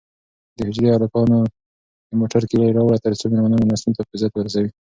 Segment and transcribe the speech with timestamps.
[0.55, 1.39] د حجرې هلکانو
[2.09, 4.69] د موټر کیلي راوړه ترڅو مېلمانه مېلمستون ته په عزت ورسوي.